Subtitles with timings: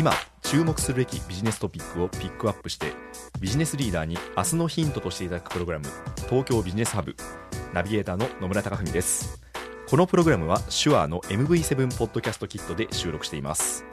[0.00, 2.94] 今注目するべきビジネストピックをピックアップして
[3.38, 5.84] ビジネスリーダーに明日のヒントとしていただくプログラム
[6.30, 7.14] 東京ビジネスハブ
[7.74, 9.42] ナビゲーターの野村貴文です。
[9.90, 13.84] このプログラムは手話の MV7 ポッドキャストキットで収録しています。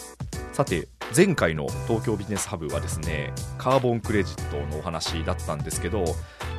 [0.54, 6.04] さて前回の東京ビジネスハブはですねカーボンクレジットのお話だったんですけど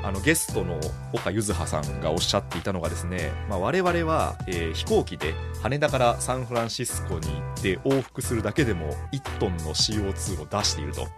[0.02, 0.79] あのゲストの
[1.13, 11.09] 岡柚葉さんがおっしゃっていたのがですね、まあ、我々は、えー飛行機で羽田からサンフランシスコに行って往復するだけでも1トンの CO2 を出していると。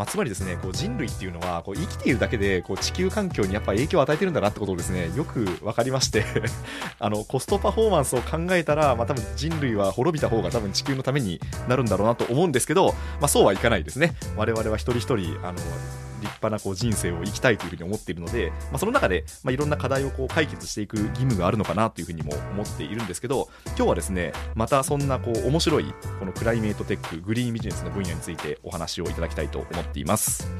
[0.00, 6.24] まあ、つまりですねこう人類っていうのはこう生きているだけでこう地球環境にやっぱ影響を与えてるんだなってことをですねよく分かりまして
[6.98, 14.14] あのコストパフォーマンスを考えたら、まあ、多分人類は滅びた方が多分地球のためになるんだろうなと思うんですけど、まあ、そうはいかないですね。
[14.36, 30.50] 我々は一人一人あの立派なこう人生を生きたいというふうに思っているので、まあ、その中で、まあ、いろんな課題をこう解決していく義務があるのかなというふうにも思っているんですけど今日はですねまたそんなこう面白いこのクライメートテックグリーンビジネスの分野についてお話をいただきたいと思っています。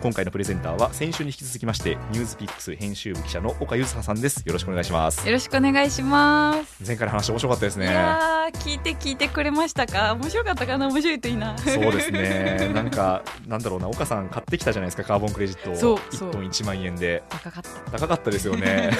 [0.00, 4.42] 今回のプレゼンターは先週に引き続きましてニュースピックス編集部記者の岡柚葉さんです。
[4.46, 5.26] よろしくお願いします。
[5.26, 6.82] よろしくお願いします。
[6.86, 10.14] 前回の話面白かったですいねやー聞いて聞いてくれましたか？
[10.14, 10.88] 面白かったかな？
[10.88, 11.56] 面白いといいな。
[11.58, 12.70] そうですね。
[12.74, 13.88] なんかなんだろうな。
[13.88, 15.72] 岡さん買ってきたじゃないですかカーボンクレジット。
[15.72, 16.30] をそうそう。
[16.30, 17.22] 1トン1万円で。
[17.28, 17.90] 高かった。
[17.98, 18.90] 高かったですよね。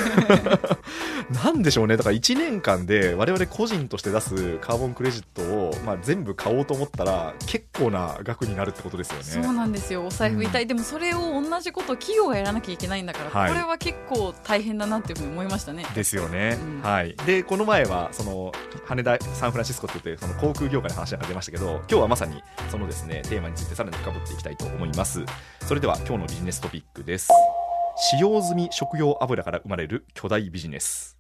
[1.45, 1.97] なんでしょうね。
[1.97, 9.25] だから1年間で我々個人として出すカーボンクレジットを、まあ、全部買おうと思ったら結構な額になるってことですよね。
[9.47, 10.05] そうなんですよ。
[10.05, 13.49] お財布痛い、でもそれを同じことを企業がやらなきゃいけないんだから、はい。
[13.53, 15.87] これは結構大変だなっていうふうに思いましたね。
[15.95, 16.83] ですよね、うん。
[16.83, 18.51] はい、でこの前はその
[18.87, 22.43] 羽田サンフランシスコって言ってその航空業界の話が出ましたけど今日はまさに
[22.73, 25.25] そのですねテーマについてさらに深掘っていきたいと思います。
[25.61, 27.29] それでは今日のビジネストピックです。
[27.97, 31.17] 使用済み食用油から生まれる巨大ビジネス。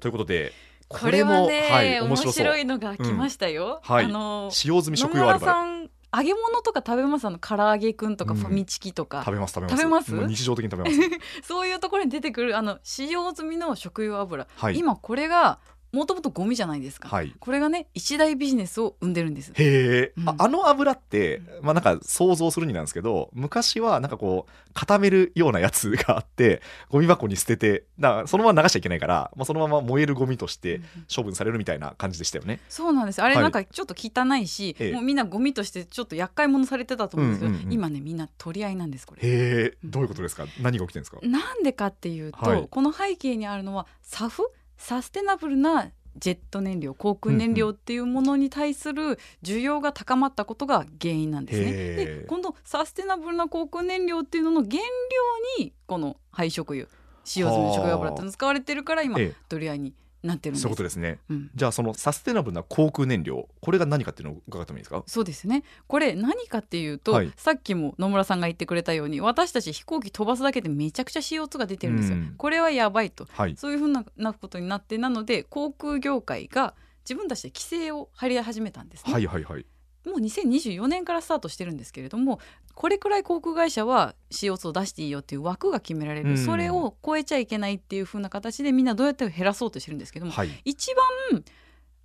[0.00, 0.54] ということで
[0.88, 3.94] これはね、はい、面面白いのが来ましたよ、うん。
[3.94, 4.04] はい。
[4.06, 7.26] あの使用済み野村食用油さん揚げ物とか食べます？
[7.26, 8.40] あの唐揚げくんとかうん。
[8.40, 9.76] ファミチキとか、食べます食べます。
[9.76, 10.28] 食べます？
[10.28, 11.00] 日常的に食べます。
[11.46, 14.78] そういうところに出てくるあの使用済みの食用油、はい。
[14.78, 15.58] 今これが
[15.92, 17.34] もともとゴミじゃないですか、はい。
[17.38, 19.52] これがね一大ビジネスを生んでるんです。
[19.54, 20.28] へえ、うん。
[20.28, 30.80] ああの油って、まあ、なんか想像するになんですけど昔はなんかこう固めるようなやつがあってゴミ箱に捨ててだそのまま流しちゃいけないから、まあ、そのまま燃えるゴミとして
[31.14, 32.60] 処分されるみたいな感じでしたよね。
[32.68, 33.22] そうなんです。
[33.22, 33.42] あれはい。
[33.42, 34.92] なんかちょっと汚いし、ええ。
[34.92, 37.72] もうみんなゴミとしてちょっと厄介者されてたと思うんですけど、うんうんうん。
[37.72, 39.26] 今ねみんな取り合いなんですこれ。
[39.26, 39.78] へえ。
[39.84, 40.44] どういうことですか？
[40.60, 41.18] 何が起きてるんですか？
[41.22, 42.68] なんでかっていうと、はい。
[42.70, 51.72] この背景にあるのはサフサステナブルなジェット燃料航空燃料っていうものに対する需要が高まったことが原因なんですね。
[51.72, 56.88] で今度サステナブルな航空燃料っていうのの原料にこの廃食油
[57.24, 59.34] 使用済みの食用油って使われてるから今ええ。
[59.48, 59.92] 取り合いに
[60.22, 60.62] なってるんです。
[60.62, 61.18] そういうことですね。
[61.30, 61.50] うん。
[61.54, 65.02] じゃあそのサステナブルな航空燃料これが何かっていうのを伺ってもいいですか？
[65.06, 65.62] そうですね。
[65.86, 67.32] これ何かっていうと、はい。
[67.36, 72.34] さっきも野村さんが言ってくれたように私たち飛行機飛ばすだけでめちゃくちゃ CO2 が出てるんですよ、うん。
[72.36, 73.26] これはやばいと。
[73.30, 73.56] はい。
[73.56, 76.74] そういうふうななことになってなので航空業界が
[77.04, 79.64] 自分たちで規制を張り始めたんですね、はいはいはい
[80.08, 82.40] もう2024年からスタートしてるんですけれども
[82.74, 86.38] これくらい航空会社は CO2 を出していいよっていう枠が決められる、うん。
[86.38, 90.48] それを超えちゃいけないっていうふうな形でみんなどうやって減らそうとしてるんですけども、はい。
[90.64, 90.94] 一
[91.32, 91.44] 番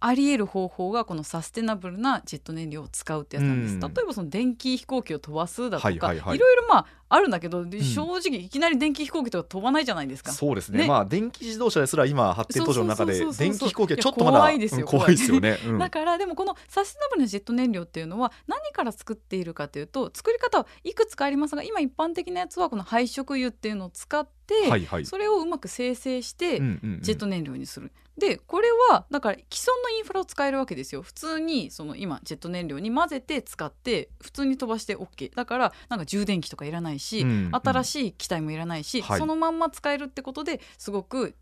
[0.05, 3.79] あり得る方法がこのサステナブルなジェット燃料を使うってやつなんです、うん。
[3.79, 6.37] 例えばその電気飛行機を飛ばすだとか、はいいはいはい。
[6.37, 10.33] ろいろまああるんだけど、で正直いきなり電気飛行機とか飛ばないじゃないですか。
[10.33, 10.79] そうですね。
[10.79, 10.87] ね。
[10.87, 15.77] まあ電気自動車ですら今発展途上の中で電気飛行機はちょっとまだ怖いですようん怖いですよね、うん。
[15.79, 24.33] だからでもこのサステナブルなジェット燃料っていうのは何から作っているかというと作り方はいくつかありますが今一般的なやつはこの廃食油っていうのを使って、
[24.69, 25.05] はいはい。
[25.05, 27.01] それをうまく生成して、うんうんうん。
[27.01, 27.91] ジェット燃料にする。
[28.17, 31.01] でこれはだから既存のインフラを使えるわけですよ。
[31.01, 37.51] 普通にその今ジェット燃料に混ぜて使って普通に飛ばして OK だからなんか充電器とかいらないし、うんうん。
[37.53, 39.19] 新しい機体もいらないし、はい。
[39.19, 41.35] そのまんま使えるってことですごく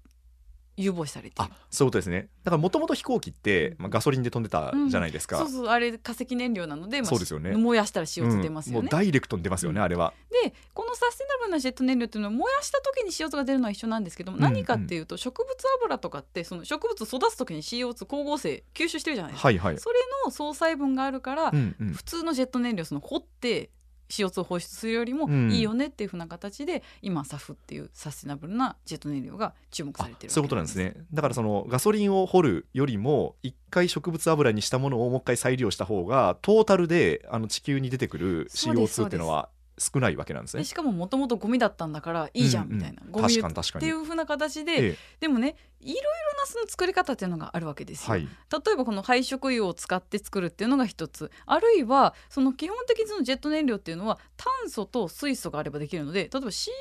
[0.82, 1.50] 有望視されてる。
[1.50, 2.28] あそういうことですね。
[2.44, 7.52] だからもともと飛行機って、まあ、ガソリンで飛んでたじゃないですか、そうそうあれ化石燃料なので、まあそうですよね。
[7.52, 9.84] 燃やしたら CO2 出ますよね、ダイレクトに出ますよね、うん。
[9.84, 10.14] あれは。
[10.44, 14.44] でこのサステナブルなジェット燃料っていうのは燃やした時に CO2 が出るのは一緒なんですけども、うん。
[14.44, 23.70] 何かっていうと植物油とかってその植物育つ時に CO2 光合成吸収してるじゃないですか、はいはい、それの総細分があるから、普通のジェット燃料その掘って
[24.12, 25.52] CO2 を放出するよりもうん。
[25.52, 30.96] いいよねっていうふうな形で、今 SAF っていうサステナブルなジェット燃料が注目さあれてるそういうことなんですね。
[31.14, 40.62] だからそのガソリンを掘るよりも一回植物油にしたものをもう一回再利用した方がトータルであの地球に出てくるそうです CO2 っていうのは少ないわけなんですね。
[40.62, 43.86] でしかももともとゴミだったんだからいいじゃんうんうんみたいな、ゴミ確かに確かに。
[43.86, 44.98] っていうふうな形で、ええ。
[45.22, 48.12] でもねいろいろなその作り方っていうのがあるわけですよ。
[48.12, 48.22] はい。
[48.22, 51.32] 例えばこの廃食油を使って作るっていうのが一つ。
[51.46, 56.72] あるいはその基本的にそのジェット燃料っていうのは炭素と水素があればできるので例えば CO2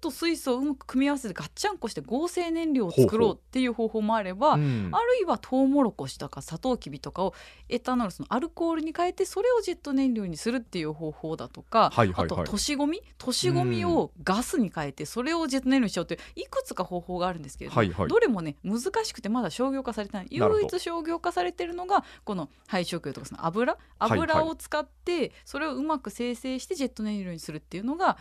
[0.00, 4.90] と水素をうまく組み合わせてガッチャンコして合成燃料を作ろうっていう方法もあればうん。
[4.92, 7.34] あるいはトウモロコシとかサトウキビとかを
[7.68, 12.26] エタノールそのアルコールに変えてそれをジェット燃料にするっていう方法だとか、はいはいはい。
[12.26, 18.08] あと都市ゴミ都市ゴミをガスに変えてそれをジェット燃料にしようといういくつか方法があるんですけれども、はいはい。
[18.08, 20.26] どれもね難しくてまだ商業化されてない。
[20.30, 23.76] 唯一商業化されてるのがこの廃食油とかその油？
[23.98, 28.16] 油を使ってそれをうまく生成してジェット燃料にするっていうのが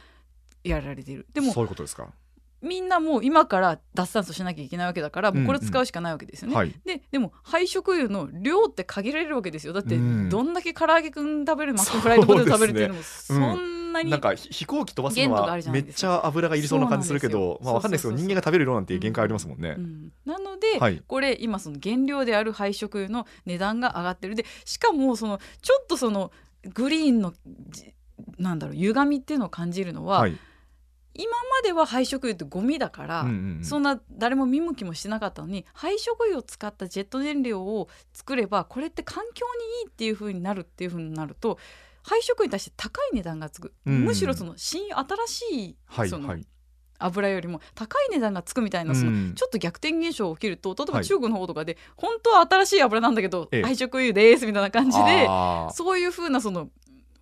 [0.64, 1.26] やられている。
[1.34, 2.08] でもそういうことですか？
[2.62, 6.56] みんなもう今から脱炭素しなきゃいけないわけだからもうこれ使うしかないわけですよね。
[6.58, 6.76] はい。
[6.84, 9.72] ででも廃食油の量って限られるわけですよ。
[9.72, 10.30] だってうん。
[10.30, 13.58] どんだけ唐揚げくん食べるマックフライドポテト食べるっていうのもそうですねそ
[13.90, 19.76] んなに、なんかひ飛行機飛ばすのはめっちゃ油がいりそうな感じするけどまあわかんないですけど人間が食べる量なんて限界ありますもんね。
[19.78, 19.82] う。
[19.82, 24.36] んなので、はいこれ今その原料である廃食油の値段が上がってる。
[24.36, 26.32] でしかもそのちょっとその
[26.74, 27.34] グリーンの
[27.70, 27.94] じ
[28.38, 30.38] なんだろう歪みっていうのを感じるのは、はい。
[31.16, 33.66] 今までは廃食油ってゴミだから、うんうんうん。
[33.66, 41.58] そんな誰も見向きもしてなかったのに廃食油を使ったジェット燃料を作ればこれって環境にいいっていう風になるっていう風になると
[42.04, 44.04] 廃食油に対して高い値段がつく、うん。
[44.06, 46.36] むしろその新新しいその
[46.98, 49.34] 油よりも高い値段がつくみたいなそのうん。
[49.36, 51.04] ちょっと逆転現象が起きると例えはい。
[51.04, 53.64] ば中国の方とかで、本当は新しい油なんだけど、ええ。
[53.64, 55.28] 廃食油ですみたいな感じで
[55.74, 56.70] そういう風なその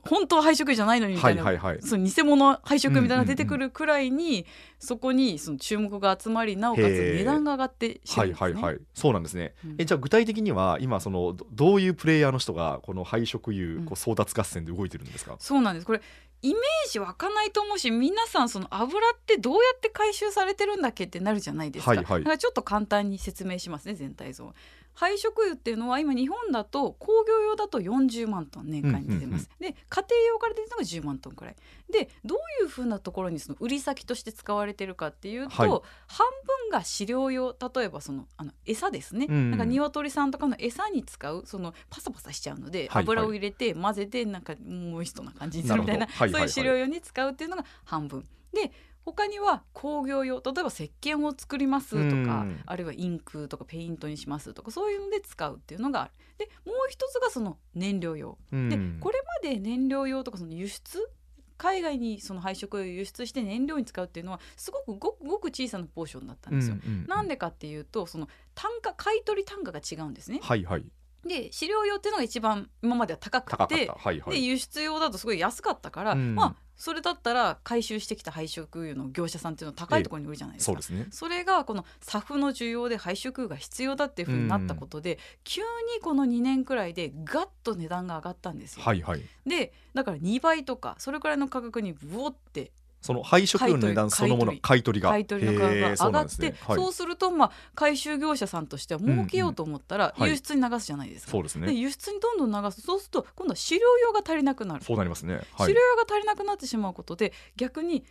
[0.07, 1.81] 本当は廃食油じゃないのにみたいな、はいはいはい。
[1.81, 4.45] その偽物廃食油みたいなのが出てくるくらいに、
[4.79, 8.61] そこにその注目が集まりなおかつ値段が上がってしまはいうんですね。
[8.61, 9.75] はいはいそうなんですね、うん。
[9.77, 15.85] えじゃあ具体的には今そのどどういうプレイヤーの人がこの廃食油うんこう争奪合戦で動いてるんですか、そうなんです。
[15.85, 16.01] これ
[16.43, 22.19] イメージ湧かないと思うし皆さんその油ってどうやって回収されてるんだっけってなるじゃないですか、はいはい。
[22.19, 24.53] だからちょっと簡単に説明しますね全体像
[24.97, 31.55] 廃食油っていうのは今日本だと工業用だと40万トン年間に出てます、で家庭用から出てるのが10万トンくらい。
[31.87, 35.69] でどういうふうなところにその売り先として使われてるかっていうと、はい。
[35.69, 36.27] 半
[36.67, 43.03] 分が飼料用例えばそのあの餌ですね、うんなんか鶏さんとかの餌に使うそのパサパサしちゃうので、はいはい。
[43.03, 46.31] 油を入れて混ぜてなんかモイストな感じにするみたいなはいはい。
[46.31, 48.25] そういう飼料用に使うっていうのが半分。
[48.51, 48.71] で
[49.07, 52.61] 他には工業用例えば石鹸を作りますとかうん。
[52.65, 56.11] あるいはインクとかペイントにしますとかそういうので使うっていうのがある。
[56.37, 58.37] でもう一つがその燃料用。
[58.51, 58.69] うん。
[58.69, 61.09] でこれまで燃料用とかその輸出
[61.57, 66.75] 海外にその廃食油を輸出して燃料に使うっていうのはすごくごくごく小さなポーションだったんですよ。
[67.07, 70.41] なんでかっていうとその単価買い取り単価が違うんですね。
[70.43, 70.85] はいはい
[71.25, 74.31] で飼料用っていうのが一番今までは高くてはいはい。
[74.31, 76.35] で輸出用だとすごい安かったから、うん。
[76.35, 80.73] まあそれだったら回収してきた廃食油の業者さんっていうのは高いところに売るじゃないですか。
[80.73, 81.07] そうですね。
[81.09, 85.67] それがこの SAF の需要で廃食油が必要だっていうふうになったことで、急に
[86.03, 88.83] この2年くらいでガッと値段が上がったんですよ。
[88.85, 89.23] はいはい。
[89.47, 92.71] でだから2倍とかそれくらいの価格にブオって
[93.01, 95.03] その廃食油の値段そのもの買い取り。
[95.03, 95.09] が。
[95.09, 96.55] 買い取りの価格が上がってなんですね。
[96.61, 96.75] はい。
[96.77, 101.31] そうするとまあ回収業者さんとしては儲けようと思ったら輸出に流すじゃないですか。
[101.31, 101.67] そうですね。
[101.67, 102.81] で輸出にどんどん流す。
[102.81, 104.83] そうすると今度は飼料用が足りなくなる。
[104.83, 105.35] そうなりますね。
[105.35, 105.43] はい。
[105.67, 108.05] 飼料用が足りなくなってしまうことで逆に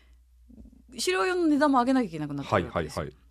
[0.97, 3.03] 飼料用の値段も上げなきゃいけなくなってくはいるわけですよ。
[3.03, 3.27] はいはい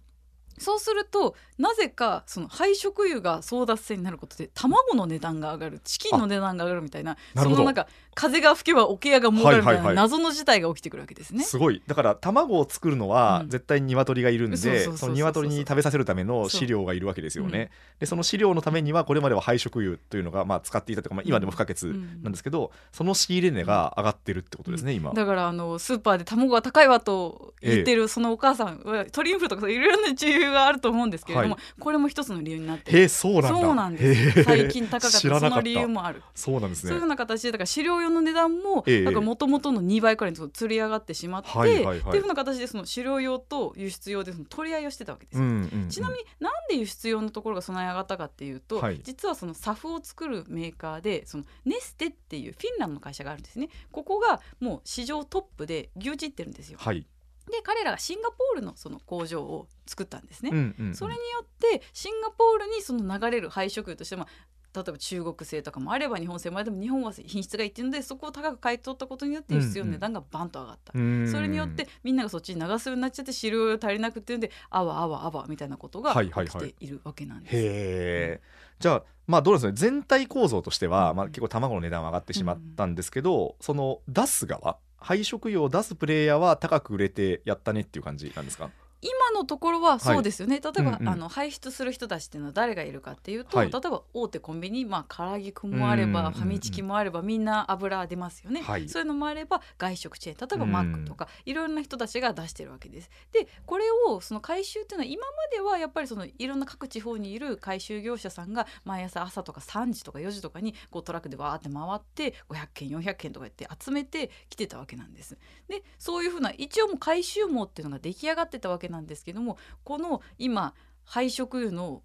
[0.57, 11.43] そうするとなぜかその廃食油が争奪戦になることで卵の値段が上がるチキンの値段が上がるみたいなそのなんか風が吹けば桶屋が儲かるみたいな謎の事態が起きてくるわけですね。
[11.43, 11.81] すごい。
[11.85, 13.49] だから卵を作るのはうん。
[13.49, 17.71] 絶対に鶏がいるんで、そうそうその鶏に食べさせるための飼料がいるわけですよね。
[17.99, 25.11] でその飼料のためにはこれまでは廃食油というのがまあ使っていたというか、まあ、今でも不可欠なんですけど、その仕入れ値が上がってるってことですね、今。
[25.13, 32.91] だからあのスーパーで卵が高いわと言ってるそのお母さんは鳥インフルとかいろいろな重由があると思うんですけれども、はこれも一つの理由になって。
[32.91, 33.49] るそうなんだ。
[33.49, 34.39] そうなんへです。
[34.39, 35.19] え最近高かった。
[35.19, 36.21] その理由もある。
[36.33, 36.89] そうなんですね。
[36.89, 39.03] そういうふうな形でだから飼料用の値段もええ。
[39.03, 45.43] だから元々の2倍くらいにそう釣り上がってしまって、はいっていうふうな形でその飼料用と輸出用でその取り合いをしてたわけですよ。
[45.43, 45.89] うんうんうん。
[45.89, 48.99] ちなみになんで輸出用のところがそんなに上がったかっていうと、はい。
[49.03, 53.69] 実はそのサフを作るメーカーでそのネステっていうフィンランドの会社があるんですね。
[53.91, 56.77] ここがもう市場トップで牛耳ってるんですよ。
[56.79, 57.05] はい。
[57.51, 60.95] で彼らがシンガポールのその工場を作ったんですね、うんうんうん。
[60.95, 64.27] それによってシンガポールにその流れる廃食油として、まあ、
[64.75, 76.67] 例えば中国製とかもあれば日本製もあれば日本は品質がいいっていうのでそこを高く買い取ったことによって輸出用の値段がバンと上がった、うんそれによってみんながそっちに流すようになっちゃって飼料用足りなくっていうんであわあわあわみたいなことがはいはいはい。
[76.67, 77.55] 起きているわけなんです。
[77.55, 78.41] へえ
[78.79, 79.91] じゃあまあどうなんですかね。
[79.93, 88.69] 全体構造としては、まあ、結構卵の値段は上がってしまったんですけど、その出す側配食用を出すプレイヤーは高く売れてやったねっていう感じなんですか？
[89.05, 91.09] 今のところはそうですよね、例えば、うんうん。
[91.09, 93.71] あの排出する人たちっていうのは誰がいるかっていうと、はい。
[93.71, 98.89] 例えば大手コンビニ、まあ、唐揚げくんもあれば、ファミチキもあればみんな油出ますよね、はい。
[98.89, 103.09] そういうのもあれば外食チェーン例えばうんマックとか、いろんな人たちが出してるわけです。
[103.31, 115.37] でこれをその回収っていうのは今まではやっぱりそのいろんな各地方にいる回収業者さんが毎朝朝とか3時とか4時とかにこうトラックでわーって回って500件400件とかやって集めてきてたわけなんです。
[115.67, 120.73] でそういうふうな一応もう回収網っていうのが出来上がってたわけなんですけどもこの今
[121.03, 122.01] 廃食油の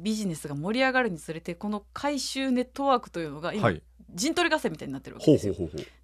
[0.00, 3.82] ビジネスが盛り上がるにつれてこの回収ネットワークというのが今、はい。
[4.14, 5.54] 陣取り合戦みたいになってるわけですよ。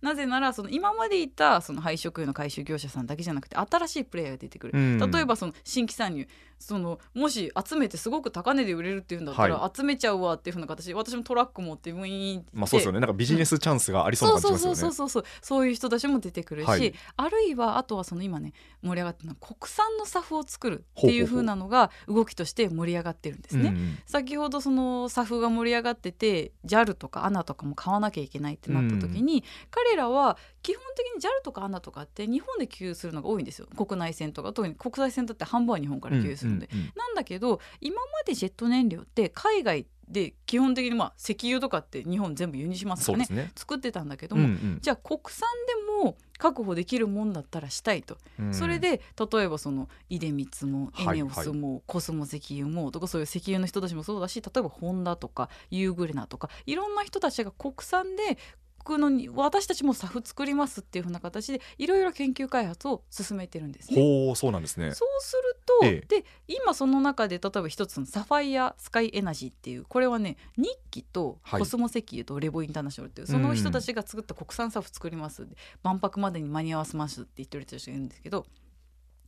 [0.02, 5.10] なぜならその今までいたその廃食油の回収業者さんだけじゃなくて新しいプレイヤーが出てくる、うん。
[5.10, 6.28] 例えばその新規参入
[6.64, 13.00] そのもし集めてすごく高値で売れるっていうんだったら、は集めちゃうわっていうふうな形で私もトラック持ってウィーンってまあそうですよね。
[13.00, 15.20] なんかビジネスチャンスがありそうなそう感じしますよねそうそう。
[15.20, 16.94] そうそうそうそういう人たちも出てくるし、はい。
[17.16, 23.68] あるいはあとはその今ね盛り上がってるのは国産のサフを作るっていう風なのが動きとして盛り上がってるんですね。
[23.68, 23.98] うんうん。
[24.06, 33.68] 先ほどそのサフが盛り上がってて JAL とか ANA とかも買わなきゃいけないってなった時に、彼らは基本的に JAL とか ANA とかって日本で給油するのが多いんですよ。
[33.76, 34.54] 国内線とか。
[34.54, 36.70] 特に国際線だって半分は日本から給油するんで。
[36.72, 36.84] うんうん。
[36.86, 43.26] うんなんだけど今までジェット燃料って海外で基本的にまあ石油とかって日本全部輸入しますからね。
[43.30, 43.52] ね。
[43.54, 44.78] 作ってたんだけども、うんうん。
[44.80, 48.54] じゃあ国産でも確保できるもんだったらしたいと、うん。
[48.54, 49.02] それで
[49.32, 58.38] 例えばその出光もエはいネオスも、コスモ石油もとかそういう石油の人たちもそうだし例えばホンダとかユーグレナとかいろんな人たちが国産で
[58.84, 64.00] このに私たちもサフ作りますっていうふうな形でいろいろ研究開発を進めてるんですね。
[64.00, 64.92] ほうそうなんですね。
[64.92, 75.46] そうすると、えで今その中で例えば一つのサファイアスカイエナジーっていうこれはね日記とはいコスモ石油とレボインターナショナルっていう、その人たちが作った国産サフ作ります
[75.82, 78.46] 万博までに間に合わせますって言ってる人たちがいるんですけど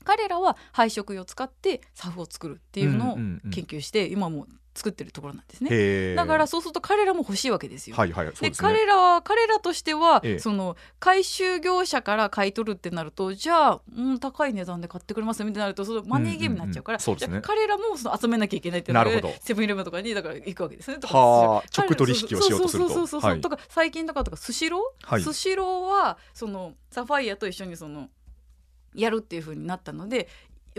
[0.06, 3.16] 彼らは廃食油を使ってサフを作るっていうのを
[3.50, 4.46] 研究して今もう
[4.76, 6.14] 作ってるところなんですね。
[6.14, 7.96] だからそうすると彼らも欲しいわけですよ。
[7.96, 8.52] はいはいでね。
[8.56, 10.38] 彼らは彼らとしては、ええ。
[10.38, 17.32] その回収業者から買い取るってなるとじゃあ、うん、高い値段で買ってくれますみたいになるとそのマネーゲームになっちゃうから、うんうんうん。
[17.32, 17.40] ね。
[17.42, 19.22] 彼らもその集めなきゃいけないってなる。
[19.40, 20.98] セブンイレブンとかにだから行くわけですね。
[20.98, 22.90] とかは直取引をしようとすると。
[22.90, 23.40] そうそうそうそう、はい。
[23.40, 25.22] とか最近とかとかスシロー、はい。
[25.22, 28.10] スシローはそのサファイアと一緒にその
[28.96, 30.28] やるっていう風になったので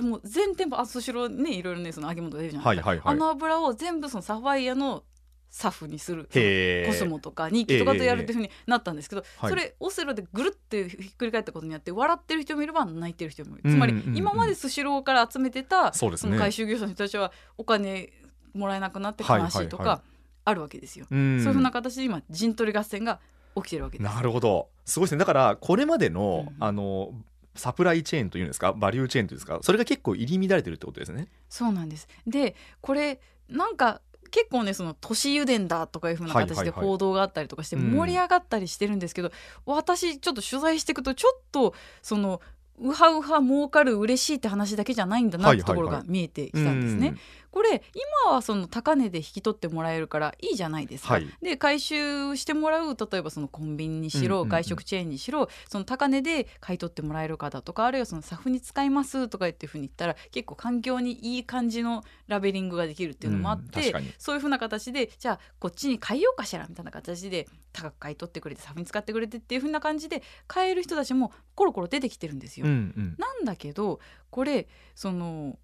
[0.02, 3.16] もう全店舗あスシローねいろいろねその揚げ物が出るじゃないですか、はいはいはい。
[3.16, 5.04] あの油を全部そのサファイアの
[5.50, 6.26] サフにする。
[6.26, 9.50] コスモとかニッキとかとやるっていうふうになったんですけど、はい。
[9.50, 18.12] それオセロでぐるってひっくり返ったことによって笑ってる人もいれば泣いてる人もいる、うんつまり今までスシローから集めてたその回収業者の人たちはお金
[18.54, 20.02] もらえなくなって悲しいとか
[20.44, 21.08] あるわけですよ。
[21.10, 21.40] うん。
[21.40, 23.20] そういうふうな形で今陣取り合戦が
[23.56, 24.14] 起きてるわけです。
[24.14, 24.68] なるほど。
[24.86, 25.20] すごいですね。
[25.20, 26.56] だからこれまでの、うん。
[26.64, 27.14] あの
[27.58, 31.28] サプライチェーンというんですかバリューチェーンというんですかそれが結構入り乱れてるってことですね。
[31.50, 32.08] そうなんです。
[32.26, 36.86] でこれなんか結構ねその都市油田だとかいうふうな形ではいはいはい。
[36.86, 37.92] 報道があったりとかしてうん。
[37.92, 39.32] 盛り上がったりしてるんですけど、
[39.66, 42.42] 私ちょっと取材していくとちょっとその
[42.80, 47.08] ウハウハ儲かる嬉しいって話だけじゃないんだなってところが見えてきたんですね。
[47.10, 47.20] うん
[47.51, 47.84] これ
[48.25, 51.13] 今はその高値で引き取ってもらえるからいいじゃないですか。
[51.13, 72.66] はいで回収してもらう例えばそのコンビニにしろ、外食チェーンにしろその高値で買い取ってもらえるかだとかあるいはそのサフに使いますとか言っていうふうに言ったら結構環境にいい感じのラベリングができるっていうのもあって、うんそういうふうな形でじゃあこっちに買いようかしらみたいな形で高く買い取ってくれてサフに使ってくれてっていうふうな感じで買える人たちもコロコロ出てきてるんですよ。
[72.66, 74.00] うんうんなんだけど
[74.30, 75.58] これその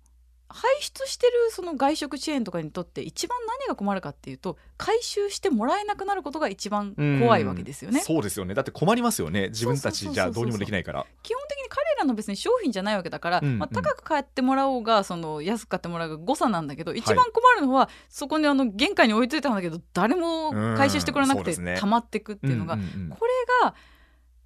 [0.50, 8.02] 排出してるその外食チェーンとかにとって一番何が困るかっていうと回収してもらえなくなることが一番怖いわけですよね。
[8.02, 8.54] そうですよね。
[8.54, 9.50] だって困りますよね。
[9.50, 11.06] 自分たちじゃどうにもできいないから。
[11.24, 13.60] 基本的に彼らの別に商品じゃないわけだから、うんうん。
[13.60, 23.32] まあ、高く買ってもらおうがその安く買ってもらうが誤差なんだけど一番困るのは、そこにあの玄関に置いといたんだけど誰も回収してくれなくて溜まってくっていうのが、んんんこれ
[23.64, 23.76] が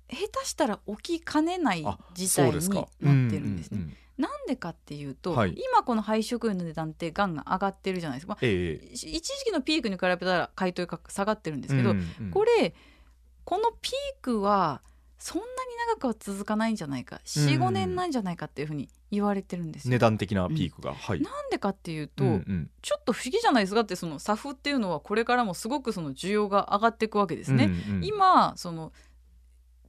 [0.09, 2.89] 下手したら起きかねないあ事態になっ
[3.29, 3.79] てるんですね。
[3.79, 5.55] うううんなんでかっていうと、はい。
[5.71, 12.73] 今この廃食油の値段ってガンガン上がってるじゃないですか、まあええ一時期のピークに比べたら買い取り価格下がってるんですけど、うんうんこれ
[13.45, 14.81] このピークは
[15.19, 15.49] そんなに
[15.95, 17.21] 長くは続かないんじゃないか。
[17.25, 19.91] 45年なんじゃないかっていうふうに言われてるんですよ。
[19.91, 21.21] 値段的なピークが、はい。
[21.21, 22.69] なんでかっていうと、うんうん。
[22.81, 27.65] ちょっと不思議じゃないですかってその SAF っていうのはこれからもすごくその需要が上がっていくわけですね。
[27.87, 28.03] うんうん。
[28.03, 28.91] 今その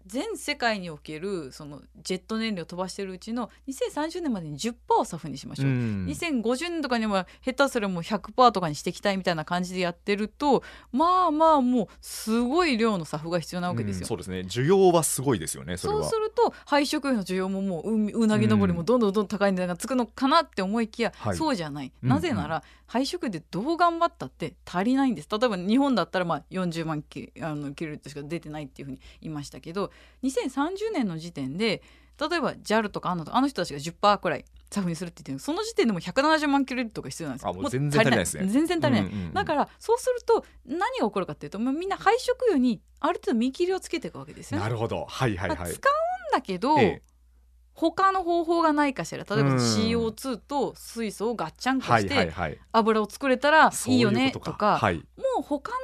[0.09, 5.67] 全世界におけるそのジェット燃料を飛ばしてるうちの2030年までに10%を SAF にしましょう。
[5.67, 6.07] うん。
[6.09, 10.63] 2050年とかには下手すらもう100%とかにしていきたいみたいな感じでやってると
[10.93, 14.01] まあまあもうすごい量の SAF が必要なわけですよ。
[14.01, 14.41] うんそうですね。
[14.41, 16.09] 需要はすごいですよねそうは。
[16.09, 21.37] すると廃食油の需要ももうううなぎ登りもどんどんどんどん高い値段がつくのかなって思いきや、はい。
[21.37, 25.29] そうじゃない、うんなぜなら廃食油でどう頑張ったって足りないんです。
[25.31, 29.91] 例えば日本だったらまあ40万キあのキロリットルしか出てないっていうふうに言いましたけど
[30.23, 31.83] 2030年の時点で
[32.19, 35.39] 例えば JAL とかあのあの人たちが10%くらいサフにするって言ってる。
[35.39, 37.51] その時点でもう170万キロリットルが必要なんですよ。
[37.51, 38.47] あもう全然足りないですね。
[38.47, 39.33] 全然足りない、うんうんうん。
[39.33, 44.65] だからそうすると何が起こるかっていうともうみんな廃食油にある程度見切りをつけていくわけですよね。
[44.65, 45.07] なるほど。
[45.09, 45.59] はいはいはい。
[45.59, 47.03] まあ使うんだけど、ええ。
[47.73, 49.25] 他の方法がないかしら。
[49.25, 49.57] 例えばうん。
[49.57, 52.35] CO2 と水素をガッチャンコはいして
[52.73, 54.79] 油を作れたらいいよねこととか。
[54.79, 55.03] はい
[55.43, 55.77] 他の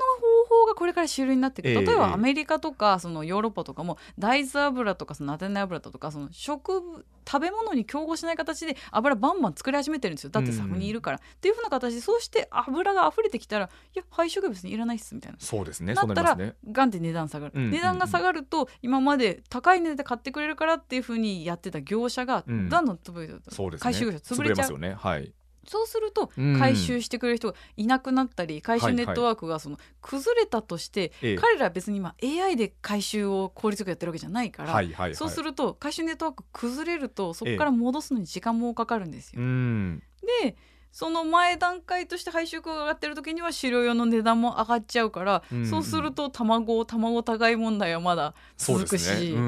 [0.48, 1.68] 方法がこれから主流になっていく。
[1.68, 2.12] ええ例えばええ。
[2.12, 10.30] アメリカとかそのヨーロッパとかも大豆油とかそのナテナ油とかその食食べ物に競合しない形で油バンバン作り始めてるんですよ。
[10.30, 13.68] だってサフにいるから、っていうふうな形でそうして油が溢れてきたらい
[13.98, 15.38] や廃食物にいらないっすみたいな。
[15.40, 15.94] そうですね。
[15.94, 16.54] そうなったらね。
[16.70, 17.72] ガンって値段下がる、うんうんうん。
[17.72, 22.68] 値段が下がると今まで高い値で買ってくれるからっていうふうにやってた業者がうん。
[22.68, 23.78] どんどん潰れてうですね。
[23.78, 24.56] 回収業者潰れちゃう。
[24.56, 24.94] ますよね。
[24.94, 25.32] はい
[25.66, 26.58] そうするとうん。
[26.58, 31.36] 回収してくれる人がいなくなったり回収ネットワークがその崩れたとして、ええ。
[31.36, 35.14] 彼らは別に今 AI で回収を効率よくやってるわけじゃないから、はいはいはい。
[35.14, 39.40] そうすると回収ネットワーク崩れるとそこから戻すのに時間もかかるんですよ。
[39.40, 40.02] うん。
[40.42, 40.56] で
[40.92, 45.58] その前段階として廃食が上がってる時には飼料用の値段も上がっちゃうから、うん。
[45.58, 49.30] うんそうすると卵卵高い問題はまだそう続くし、ですね。
[49.32, 49.46] うんうんう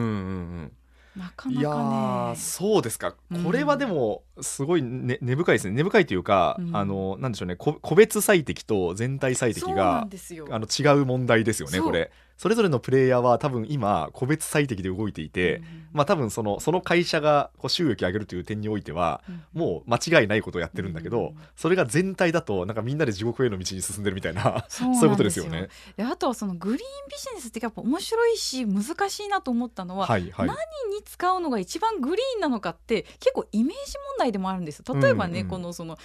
[0.63, 0.73] ん
[1.17, 2.37] なかいやなかーね。
[2.37, 3.15] そうですか。
[3.31, 3.45] うん。
[3.45, 5.75] これはでもすごい、ね、根深いですね。
[5.75, 6.77] 根深いというか、うん。
[6.77, 7.57] あのなんでしょうね。
[7.57, 10.07] こ個別最適と全体最適が。
[10.51, 15.65] あの違う問題ですよねこれそれぞれのプレイヤーは多分今個別最適で動いていて、うん
[15.97, 19.43] まあ多分そのその会社がこう収益を上げるという点においてはうん。
[19.55, 25.69] もう間違いないことをやってるんだけど、うんそれが全体だとなんかみんなで地獄への道に進んでるみたいなそういうことですよね。
[25.97, 30.47] であとはそのグリーンビジネスってやっぱ面白いし難しいなと思ったのは、はいはい。
[30.47, 30.57] 何
[30.91, 35.01] に使うのが一番グリーンなのかって結構イメージ問題でもあるんですよ。
[35.01, 35.97] 例えばね、このその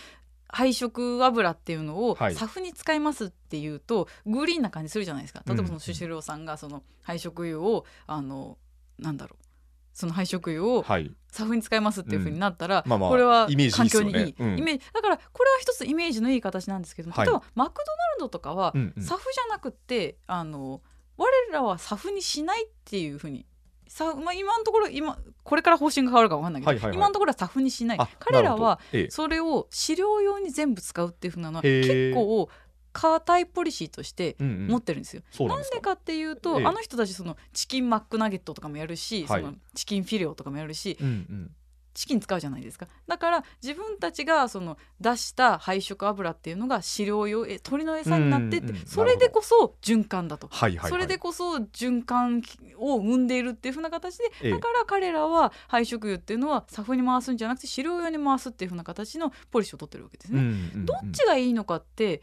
[0.51, 2.35] 配色油っていうのをはい。
[2.35, 5.43] サフに使いますっていうと、グリーンな感じするじゃないですか。
[5.45, 8.57] 例えばそうんのシュシュローさんがその配色油をあの
[8.99, 9.45] なんだろう。
[9.93, 11.11] その配色油をはい。
[11.31, 14.35] サフに使いますっていうふうになったら、これは環境にいい。
[14.37, 14.57] うん。
[14.57, 17.25] イメージだからこれは一つイメージのいい形なんですけどもはい。
[17.25, 20.81] 例えばマクドナルドとかはサフじゃなくてあの
[21.17, 23.45] 我らはサフにしないっていうふうに
[23.91, 26.95] さ、まあ、今のところ今これから方針が変わるか分かんないけど、はいはいはい。
[26.95, 27.99] 今のところはサフにしない。
[27.99, 32.49] あ彼らはそれを飼料用に全部使うっていうふうなのは結構
[32.93, 34.67] 硬いポリシーとしてうんうん。
[34.67, 35.23] 持ってるんですよ。
[35.29, 35.75] そうなんですか。
[35.75, 36.65] なんでかっていうと、ええ。
[36.65, 39.41] あの人たちそのチキンマックナゲットとかもやるし、はい。
[39.41, 41.51] そのチキンフィレオとかもやるしうんうん
[41.93, 42.87] チキン使うじゃないですか。
[43.07, 50.47] だから自分たちがその出した配色油っていうのが飼料用え鳥の餌になってって、うんうんそれでこそ循環だと。
[50.47, 50.89] はいはいはい。
[50.89, 52.41] それでこそ循環
[52.77, 54.51] を生んでいるっていう風な形で、ええ。
[54.51, 60.39] だから彼らは配色油っていうのはサフに回すんじゃなくて飼料用に回すっていう風な形のポリシーを取ってるわけですね。
[60.39, 60.85] うんうんうん。
[60.85, 62.21] どっちがいいのかって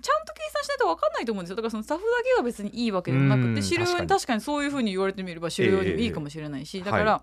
[0.00, 1.56] ちゃんと計算しないと分かんないと思うんですよ。
[1.56, 7.22] だからそのサフだけが別にいいわけでもなくうんて飼料用にに確かにそういうふうに言われてみれば飼料用にもいいかもしれないし、ええだから、は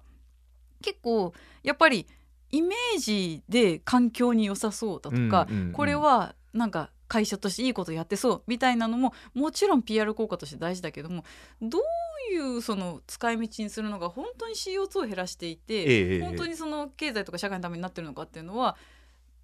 [0.82, 2.08] 結構やっぱり
[2.52, 5.72] イメージで環境に良さそうだとか、うんうんうん。
[5.72, 11.26] これはなんか会社としていいことやってそうみたいなのももちろん PR 効果として大事だけども
[11.62, 16.22] どういうその使い道にするのが本当に CO2 を減らしていて、ええ。
[16.22, 18.78] 本当にその経済とか社会のためになってるのかっていうのは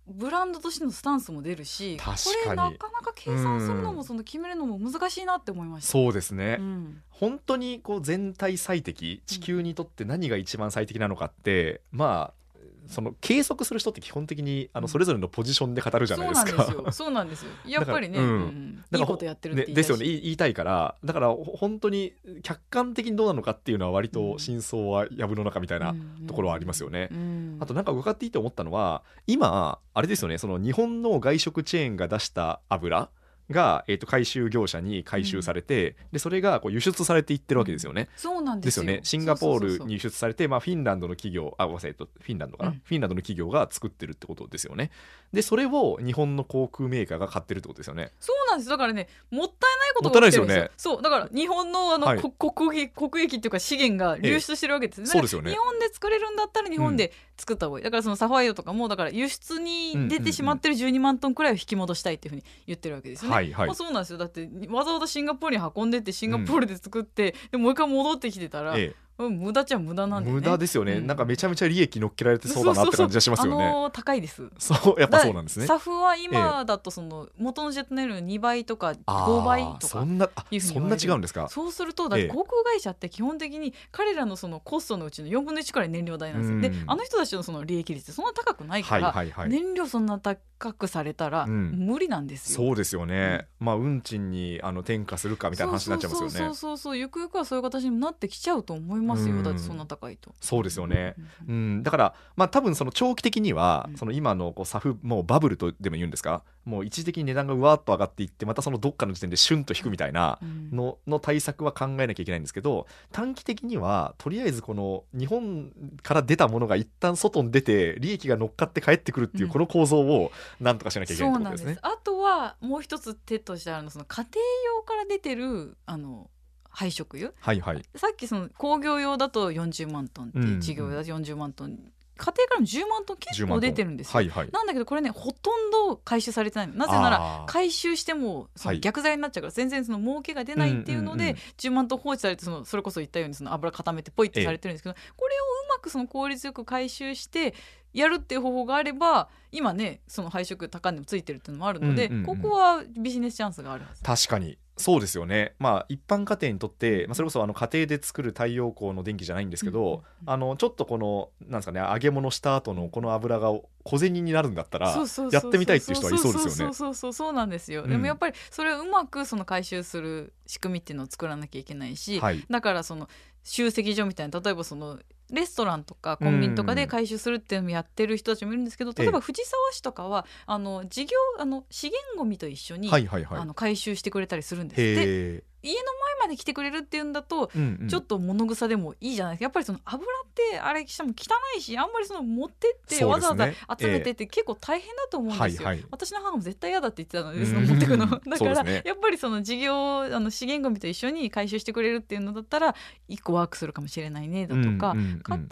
[0.07, 2.11] ブランドとしてのスタンスも出るしこ
[2.45, 5.91] れなかなか計算するのもその決めるのも難しいなって思いました。
[5.91, 7.01] そうですね、うん。
[7.09, 12.46] 本当にこう全体最適地球にとって何が一番最適なのかって、まあ
[12.87, 16.63] その計測する人って基本的にあのそれぞれのポジションで語るじゃないですか。
[16.63, 16.91] そうなんですよ。
[16.91, 17.51] そうなんですよ。
[17.65, 18.83] やっぱりね、うん。
[18.93, 20.05] いいことやってるってですよね。
[20.05, 20.95] 言いたいから。
[21.03, 25.95] だからほ本当に客観的にどうなのかっていうのは割と真相は藪の中みたいな
[26.27, 27.09] ところはありますよね。
[27.11, 27.57] うん。
[27.59, 30.37] あとなんか伺っていいと思ったのは今あれですよね。
[30.37, 33.09] その日本の外食チェーンが出した油
[33.49, 38.09] が、えー、と回収業者に回収されて、でそれがこう輸出されていってるわけですよね。
[38.15, 38.99] そうなんでですすよよね。
[39.03, 42.81] シンガポールに輸出されて、まあ、フィンランドの企業あごめんなさいえっとフィンランドかな、うん。
[42.83, 44.91] フィンランドの企業が作ってるってことですよね。
[45.33, 48.11] でそれを日本の航空メーカーが買ってるってことですよね。
[48.19, 48.69] そうなんです。
[48.69, 50.63] だからねもったいないことが起きてるんですよ。
[50.63, 51.01] すよそう。
[51.01, 52.21] だから日本のあの、はい。
[52.21, 55.51] こ国益国益っていうか資源が流出してるわけです、そうですよね。
[55.51, 63.67] 日本で作れるんだったら日本で作った方がいい、だからそのサファイアとかもだから輸出に出てしまってる12万トンくらいを引き戻したいっていうふうに言ってるわけですよね、はいはい。
[63.67, 64.17] まあ、そうなんですよ。
[64.17, 70.35] だってわざわざシンガポールに運んでってシンガポールで作って、でもう一回戻ってきてたら、えうん無駄っちゃ無駄なんでね。
[70.35, 71.07] 無駄ですよね、うん。
[71.07, 73.65] なんかめちゃめちゃ利益乗っけられてそうだなって感じがしますよね。
[73.65, 74.49] あのー高いです。
[74.59, 75.65] そうやっぱそうなんですね。
[75.65, 79.79] だサフは今だとその元のジェットネイルの2倍とか5倍とか。
[79.87, 81.47] そんなそんな違うんですか？
[81.49, 86.61] そうするとだ航空会社って基本的に彼らのそのコストのうちの4分の1くらい燃料代なんですよ。
[86.61, 86.91] でうん。
[86.91, 89.49] あの人たちのその利益率ってそんな高くないから、はいはいはい。
[89.49, 91.71] 燃料そんな高くされたらうん。
[91.71, 92.67] 無理なんですよ。
[92.67, 96.31] そうですよね、まあ運賃にあの転嫁するかみたいな話になっちゃいますよね。
[96.31, 99.37] そうそうそうそうゆくゆくはそういう形になってきちゃうと思いますうん。
[99.37, 100.33] よだってそんな高いと。
[100.41, 101.15] そうですよね。
[101.47, 101.55] うん。
[101.55, 101.61] うん。
[101.77, 103.97] うん、だから、まあ、多分その長期的には、うん。
[103.97, 106.43] その今のこうサフもうバブルとでも言うんですか？
[106.65, 110.69] もう一時的に値段がうわーっと上がっていってまたそのどっかの時点でシュンと引くみたいなうん。
[110.75, 115.71] のの対策は考えなきゃいけないんですけど短期的にはとりあえずこの日本
[116.03, 119.51] から出たものが一旦外に出て利益が乗っかって帰ってくるっていううん。
[119.51, 121.77] この構造をなんとかしなきゃいけないってことですね。
[121.81, 124.31] あとはもう一つ手としてあるのその家庭
[124.77, 126.29] 用から出てるあの
[126.77, 127.17] 廃食？
[127.17, 127.83] 油はいはい。
[127.95, 133.57] さっきその工業用だと40万トンってうん事業用だと40万トン、家庭からも10万トン結10万トン。
[133.57, 134.49] 構出てるんですよ、はいはい。
[134.51, 136.75] なんだけどこれねほとんど回収されてないの。
[136.75, 138.77] なぜなら回収してもそはい。
[138.77, 141.37] の逆剤になっちゃうから全然その儲けが出ないっていうので、うんうんうん。
[141.57, 147.55] 10万トン放置されてそのそれこそ言ったようにその油固めてポイってされてるんですけど、これをうまくその効率よく回収して
[147.91, 152.25] やるっていう方法があれば今ねその配色高値もついてるっていうのもあるので、うんうんうん。
[152.25, 154.03] ここはビジネスチャンスがあるはず。
[154.03, 155.55] 確かにそうですよね。
[155.59, 163.51] まあ一般家庭にとって、まあ、それこそあの家庭で作る太陽光の電気じゃないんですけど、あのちょっとこのなんですかね揚げ物した後のこの油が
[163.83, 164.95] 小銭になるんだったら
[165.31, 166.73] やってみたいっていう人はいそうですよね。
[166.73, 166.73] そう。
[166.73, 167.89] そうそうそうなんですよ、うん。
[167.89, 172.45] でもやっぱりそれをうまくその回収する仕組みっていうのを作らなきゃいけないし、はい。
[172.49, 173.09] だからその
[173.43, 174.99] 集積所みたいな例えばその
[175.31, 179.01] レストランとかコンビニとかで回収するっていうのもやってる人たちもいるんですけど、ええ。
[179.03, 183.39] 例えば藤沢市とかはあの事業あの資源ごみと一緒に、はいはいはい。
[183.39, 184.81] あの回収してくれたりするんです。
[184.81, 185.79] でへえ、家の
[186.19, 187.87] 前まで来てくれるっていうんだと、うんうん。
[187.87, 189.43] ちょっと物臭でもいいじゃないですか。
[189.45, 193.47] やっぱりその油ってあれしても汚いしあんまりその持ってってわざわざ
[193.79, 195.85] 集めてって結構大変だと思うんですよ、はいはい。
[195.91, 197.45] 私の母も絶対嫌だって言ってたのでうん。
[197.45, 198.05] その持ってくの。
[198.29, 198.81] だから、ね。
[198.85, 202.75] やっぱりその事業あの資源ゴミと一緒に回収してくれるっていうのだったら
[203.07, 205.21] 一個ワークするかもしれないねだとか、うんうんうん。
[205.21, 205.47] 家庭で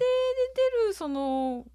[0.82, 1.66] 出るその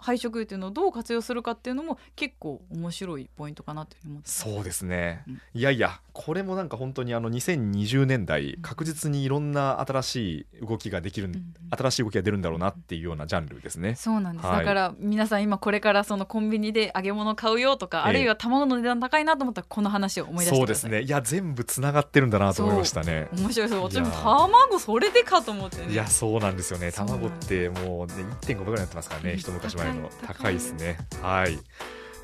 [0.00, 5.40] 配色油っていうのをどう活用するかっていうのも結構面白いポイントかなというふうに思ってそうですね、うん。
[5.54, 8.62] いやいやこれもなんか本当にあの2020年代うん。
[8.62, 13.94] 確実にいろんな新しい動きができる、うん新しい動きが出るんだろうなっていうようなジャンルですね。
[13.94, 14.58] そうなんです、はい。
[14.58, 18.04] だから皆さん今これからそのコンビニで揚げ物買うよとか、ええ。
[18.10, 21.02] あるいは卵の値段高いなと思ったらこの話を思い出してそうですね。
[21.02, 23.28] いや全部つながってるんだなと思いましたね。
[23.32, 25.92] 面白いです私も卵それでかと思ってね。
[25.92, 26.90] いやそうなんですよね。
[26.90, 30.98] そう卵ってもう、ね、1.5倍ぐらいになってますからね、うん一昔前の高い高いですね。
[31.22, 31.58] はい。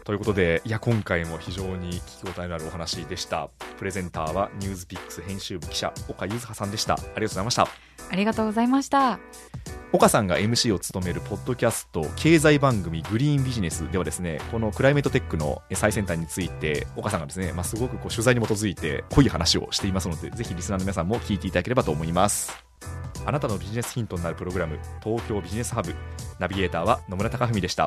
[0.07, 3.51] ということでいや今回も非常に聞き応えのあるお話でした。
[3.77, 6.95] プレゼンターはニュースピックス編集部記者岡柚葉さんでした。
[6.95, 7.69] ありがとうございました。
[8.09, 9.19] ありがとうございました。
[9.93, 22.53] 岡さんが MC を務めるポッドキャスト経済番組グリーンビジネスではですねこのクライメートテックの最先端について岡さんがですね、まあ、すごくこう取材に基づいて濃い話をしていますのでぜひリスナーの皆さんも聞いていただければと思います。
[23.25, 25.93] あなたのビジネスヒントになるプログラム東京ビジネスハブ。
[26.39, 27.85] ナビゲーターは野村貴文でした